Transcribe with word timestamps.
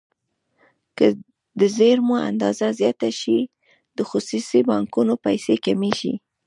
که 0.97 1.05
د 1.59 1.61
زېرمو 1.77 2.15
اندازه 2.29 2.67
زیاته 2.79 3.09
شي 3.19 3.39
د 3.97 3.99
خصوصي 4.09 4.59
بانکونو 4.69 5.13
پیسې 5.25 5.55
کمیږي. 5.65 6.13